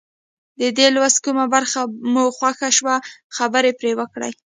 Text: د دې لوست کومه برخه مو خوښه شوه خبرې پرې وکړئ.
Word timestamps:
د 0.59 0.61
دې 0.77 0.87
لوست 0.95 1.19
کومه 1.25 1.45
برخه 1.55 1.81
مو 2.13 2.23
خوښه 2.37 2.69
شوه 2.77 2.95
خبرې 3.37 3.71
پرې 3.79 3.91
وکړئ. 3.99 4.31